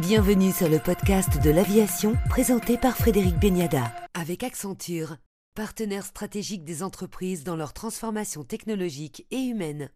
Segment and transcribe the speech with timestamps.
[0.00, 5.16] Bienvenue sur le podcast de l'aviation présenté par Frédéric Beniada avec Accenture,
[5.56, 9.90] partenaire stratégique des entreprises dans leur transformation technologique et humaine.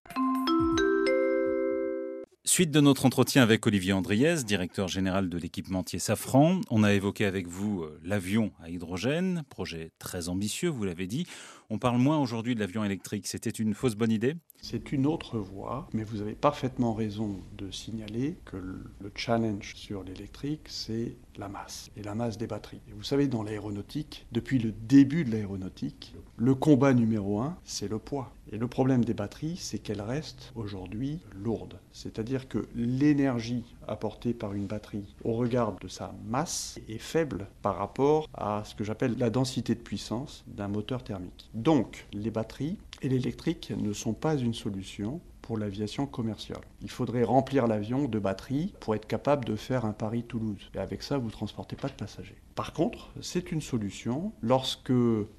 [2.45, 7.25] Suite de notre entretien avec Olivier Andriès, directeur général de l'équipementier Safran, on a évoqué
[7.25, 11.29] avec vous euh, l'avion à hydrogène, projet très ambitieux, vous l'avez dit.
[11.75, 13.27] On parle moins aujourd'hui de l'avion électrique.
[13.27, 14.37] C'était une fausse bonne idée?
[14.61, 20.05] C'est une autre voie, mais vous avez parfaitement raison de signaler que le challenge sur
[20.05, 22.83] l'électrique, c'est la masse et la masse des batteries.
[22.95, 27.99] Vous savez, dans l'aéronautique, depuis le début de l'aéronautique, le combat numéro un, c'est le
[27.99, 28.35] poids.
[28.51, 31.79] Et le problème des batteries, c'est qu'elles restent aujourd'hui lourdes.
[31.93, 37.77] C'est-à-dire que l'énergie apportée par une batterie au regard de sa masse est faible par
[37.77, 41.51] rapport à ce que j'appelle la densité de puissance d'un moteur thermique.
[41.63, 46.63] Donc, les batteries et l'électrique ne sont pas une solution pour l'aviation commerciale.
[46.81, 50.73] Il faudrait remplir l'avion de batteries pour être capable de faire un Paris-Toulouse.
[50.75, 52.35] Et avec ça, vous ne transportez pas de passagers.
[52.55, 54.93] Par contre, c'est une solution lorsque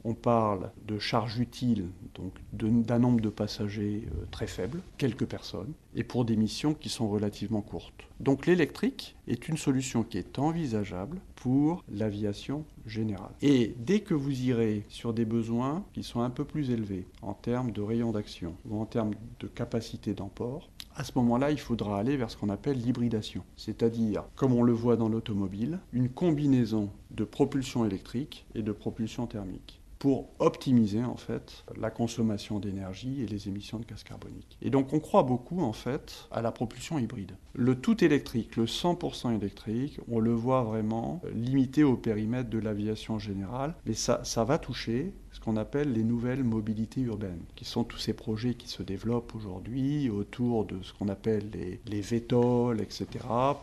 [0.04, 5.74] on parle de charge utile, donc d'un nombre de passagers euh, très faible, quelques personnes,
[5.96, 8.08] et pour des missions qui sont relativement courtes.
[8.20, 13.34] Donc l'électrique est une solution qui est envisageable pour l'aviation générale.
[13.42, 17.34] Et dès que vous irez sur des besoins qui sont un peu plus élevés en
[17.34, 22.00] termes de rayon d'action ou en termes de capacité d'emport, à ce moment-là, il faudra
[22.00, 26.90] aller vers ce qu'on appelle l'hybridation, c'est-à-dire, comme on le voit dans l'automobile, une combinaison
[27.12, 33.26] de propulsion électrique et de propulsion thermique pour optimiser en fait la consommation d'énergie et
[33.26, 34.58] les émissions de gaz carbonique.
[34.62, 37.38] Et donc on croit beaucoup en fait à la propulsion hybride.
[37.54, 43.18] Le tout électrique, le 100% électrique, on le voit vraiment limité au périmètre de l'aviation
[43.18, 47.84] générale, mais ça, ça va toucher ce qu'on appelle les nouvelles mobilités urbaines, qui sont
[47.84, 53.08] tous ces projets qui se développent aujourd'hui autour de ce qu'on appelle les, les etc.,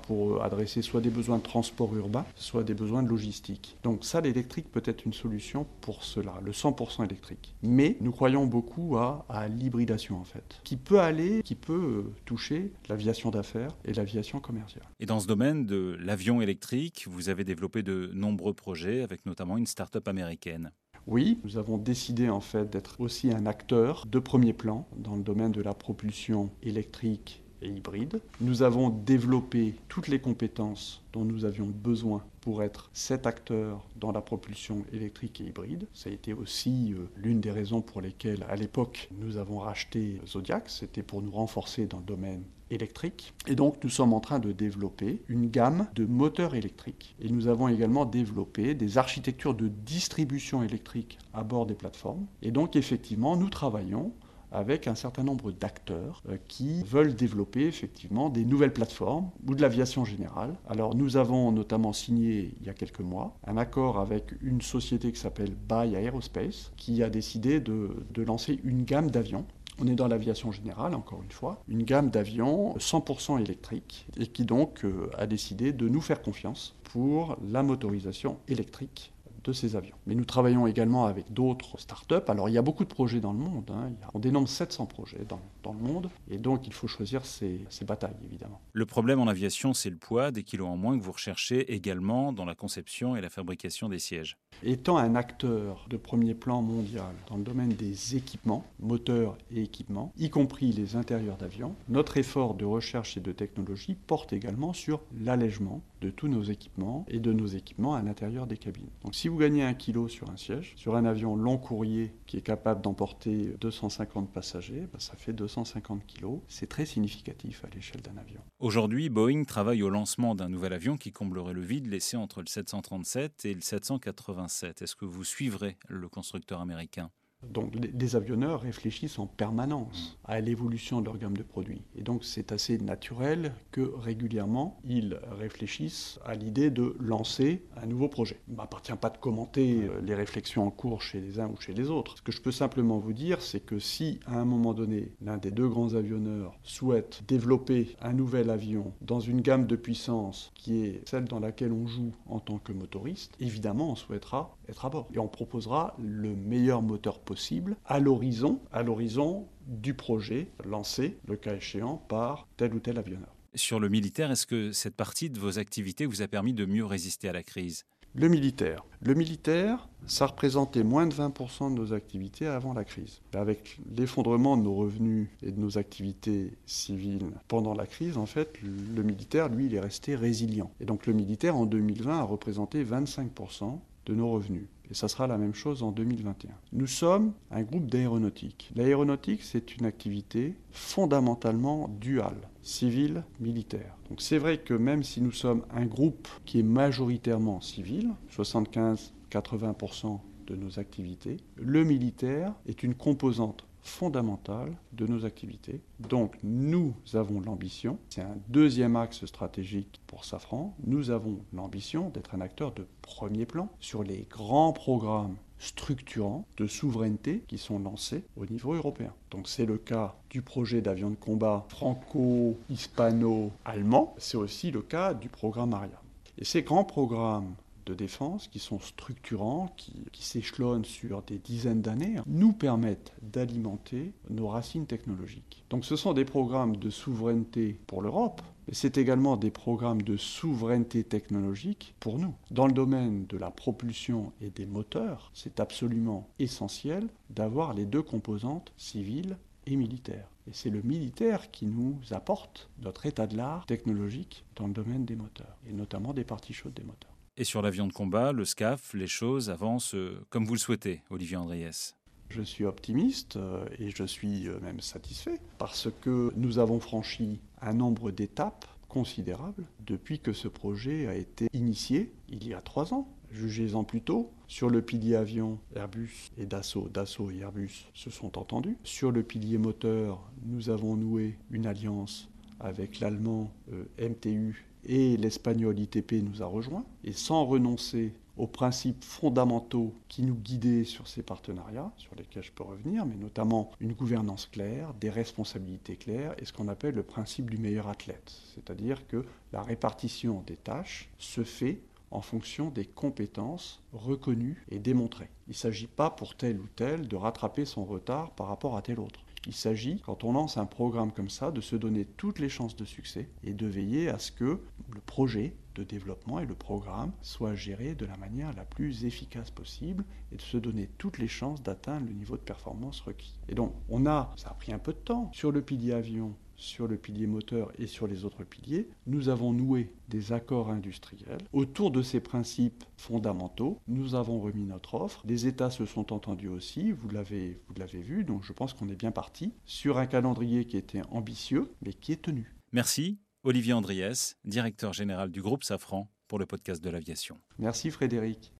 [0.07, 3.77] pour adresser soit des besoins de transport urbain, soit des besoins de logistique.
[3.83, 7.55] Donc ça, l'électrique peut être une solution pour cela, le 100% électrique.
[7.63, 12.13] Mais nous croyons beaucoup à, à l'hybridation, en fait, qui peut aller, qui peut euh,
[12.25, 14.85] toucher l'aviation d'affaires et l'aviation commerciale.
[14.99, 19.57] Et dans ce domaine de l'avion électrique, vous avez développé de nombreux projets, avec notamment
[19.57, 20.73] une start-up américaine.
[21.11, 25.23] Oui, nous avons décidé en fait d'être aussi un acteur de premier plan dans le
[25.23, 28.21] domaine de la propulsion électrique et hybride.
[28.41, 34.13] Nous avons développé toutes les compétences dont nous avions besoin pour être cet acteur dans
[34.13, 35.87] la propulsion électrique et hybride.
[35.93, 40.21] Ça a été aussi euh, l'une des raisons pour lesquelles, à l'époque, nous avons racheté
[40.27, 40.65] Zodiac.
[40.69, 43.35] C'était pour nous renforcer dans le domaine électrique.
[43.47, 47.15] Et donc, nous sommes en train de développer une gamme de moteurs électriques.
[47.21, 52.27] Et nous avons également développé des architectures de distribution électrique à bord des plateformes.
[52.43, 54.13] Et donc, effectivement, nous travaillons
[54.53, 59.63] avec un certain nombre d'acteurs euh, qui veulent développer effectivement des nouvelles plateformes ou de
[59.63, 60.55] l'aviation générale.
[60.69, 65.13] Alors nous avons notamment signé il y a quelques mois un accord avec une société
[65.13, 69.45] qui s'appelle Buy Aerospace qui a décidé de, de lancer une gamme d'avions
[69.81, 74.45] on est dans l'aviation générale, encore une fois, une gamme d'avions 100% électriques et qui
[74.45, 79.13] donc euh, a décidé de nous faire confiance pour la motorisation électrique
[79.45, 79.97] de ces avions.
[80.07, 82.15] Mais nous travaillons également avec d'autres startups.
[82.29, 83.71] Alors il y a beaucoup de projets dans le monde.
[83.73, 83.91] Hein.
[84.15, 86.11] On dénombre 700 projets dans, dans, le monde.
[86.31, 88.61] Et donc il faut choisir ses, ses, batailles, évidemment.
[88.73, 92.33] Le problème en aviation, c'est le poids, des kilos en moins que vous recherchez également
[92.33, 94.37] dans la conception et la fabrication des sièges.
[94.63, 100.13] Étant un acteur de premier plan mondial dans le domaine des équipements, moteurs et équipements,
[100.19, 105.01] y compris les intérieurs d'avions, notre effort de recherche et de technologie porte également sur
[105.19, 108.91] l'allègement de tous nos équipements et de nos équipements à l'intérieur des cabines.
[109.05, 112.37] Donc si vous gagnez un kilo sur un siège, sur un avion long courrier qui
[112.37, 116.41] est capable d'emporter 250 passagers, bah, ça fait 250 kilos.
[116.49, 118.41] C'est très significatif à l'échelle d'un avion.
[118.59, 122.47] Aujourd'hui, Boeing travaille au lancement d'un nouvel avion qui comblerait le vide laissé entre le
[122.47, 124.83] 737 et le 787.
[124.83, 127.11] Est-ce que vous suivrez le constructeur américain?
[127.49, 131.83] Donc les avionneurs réfléchissent en permanence à l'évolution de leur gamme de produits.
[131.97, 138.09] Et donc c'est assez naturel que régulièrement ils réfléchissent à l'idée de lancer un nouveau
[138.09, 138.41] projet.
[138.49, 141.61] Il ne m'appartient pas de commenter euh, les réflexions en cours chez les uns ou
[141.61, 142.19] chez les autres.
[142.19, 145.39] Ce que je peux simplement vous dire, c'est que si à un moment donné l'un
[145.39, 150.85] des deux grands avionneurs souhaite développer un nouvel avion dans une gamme de puissance qui
[150.85, 154.91] est celle dans laquelle on joue en tant que motoriste, évidemment on souhaitera être à
[154.91, 155.09] bord.
[155.15, 161.17] Et on proposera le meilleur moteur possible possible à l'horizon, à l'horizon du projet lancé,
[161.29, 163.33] le cas échéant, par tel ou tel avionneur.
[163.55, 166.85] Sur le militaire, est-ce que cette partie de vos activités vous a permis de mieux
[166.85, 167.85] résister à la crise?
[168.17, 168.85] Le militaire.
[169.01, 173.21] Le militaire, ça représentait moins de 20% de nos activités avant la crise.
[173.33, 178.59] Avec l'effondrement de nos revenus et de nos activités civiles pendant la crise, en fait,
[178.61, 180.73] le militaire, lui, il est resté résilient.
[180.81, 184.67] Et donc le militaire, en 2020, a représenté 25% de nos revenus.
[184.91, 186.51] Et ça sera la même chose en 2021.
[186.73, 188.71] Nous sommes un groupe d'aéronautique.
[188.75, 193.97] L'aéronautique, c'est une activité fondamentalement duale, civile, militaire.
[194.09, 200.19] Donc c'est vrai que même si nous sommes un groupe qui est majoritairement civil, 75-80%
[200.49, 205.81] de nos activités, le militaire est une composante fondamentale de nos activités.
[206.01, 212.35] Donc nous avons l'ambition, c'est un deuxième axe stratégique pour Safran, nous avons l'ambition d'être
[212.35, 218.25] un acteur de premier plan sur les grands programmes structurants de souveraineté qui sont lancés
[218.37, 219.13] au niveau européen.
[219.31, 225.29] Donc c'est le cas du projet d'avion de combat franco-hispano-allemand, c'est aussi le cas du
[225.29, 225.91] programme Ariane.
[226.39, 227.55] Et ces grands programmes
[227.95, 234.87] défense qui sont structurants, qui, s'échelonnent sur des dizaines d'années, nous permettent d'alimenter nos racines
[234.87, 235.65] technologiques.
[235.71, 240.17] Donc ce sont des programmes de souveraineté pour l'Europe, mais c'est également des programmes de
[240.17, 242.35] souveraineté technologique pour nous.
[242.51, 248.03] Dans le domaine de la propulsion et des moteurs, c'est absolument essentiel d'avoir les deux
[248.03, 249.37] composantes civiles
[249.67, 250.29] et militaires.
[250.49, 255.05] Et c'est le militaire qui nous apporte notre état de l'art technologique dans le domaine
[255.05, 257.10] des moteurs, et notamment des parties chaudes des moteurs.
[257.37, 261.03] Et sur l'avion de combat, le SCAF, les choses avancent euh, comme vous le souhaitez,
[261.11, 261.97] Olivier Andriès.
[262.29, 267.41] Je suis optimiste euh, et je suis euh, même satisfait parce que nous avons franchi
[267.61, 272.93] un nombre d'étapes considérables depuis que ce projet a été initié il y a trois
[272.93, 273.09] ans.
[273.31, 278.37] Jugez-en plus tôt, sur le pilier avion, Airbus et Dassault, Dassault et Airbus se sont
[278.39, 278.77] entendus.
[278.83, 282.29] Sur le pilier moteur, nous avons noué une alliance
[282.59, 283.53] avec l'allemand
[284.01, 286.85] MTU et l'espagnol ITP nous a rejoints.
[287.05, 292.53] Et sans renoncer aux principes fondamentaux qui nous guidaient sur ces partenariats, sur lesquels je
[292.53, 297.03] peux revenir, mais notamment une gouvernance claire, des responsabilités claires et ce qu'on appelle le
[297.03, 298.33] principe du meilleur athlète.
[298.55, 301.81] C'est-à-dire que la répartition des tâches se fait
[302.11, 305.29] en fonction des compétences reconnues et démontrées.
[305.47, 308.83] Il ne s'agit pas pour tel ou tel de rattraper son retard par rapport à
[308.83, 309.21] tel autre.
[309.47, 312.77] Il s'agit, quand on lance un programme comme ça, de se donner toutes les chances
[312.77, 314.61] de succès et de veiller à ce que
[314.93, 319.51] le projet de développement et le programme soient gérés de la manière la plus efficace
[319.51, 323.39] possible et de se donner toutes les chances d'atteindre le niveau de performance requis.
[323.49, 326.35] Et donc, on a, ça a pris un peu de temps, sur le pilier avion,
[326.61, 331.41] sur le pilier moteur et sur les autres piliers, nous avons noué des accords industriels.
[331.53, 335.23] Autour de ces principes fondamentaux, nous avons remis notre offre.
[335.27, 338.89] Les États se sont entendus aussi, vous l'avez, vous l'avez vu, donc je pense qu'on
[338.89, 342.55] est bien parti sur un calendrier qui était ambitieux, mais qui est tenu.
[342.73, 343.19] Merci.
[343.43, 347.41] Olivier Andriès, directeur général du groupe Safran, pour le podcast de l'aviation.
[347.59, 348.49] Merci Frédéric.